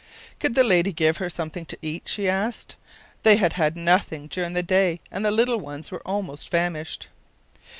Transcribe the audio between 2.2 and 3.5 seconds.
asked; they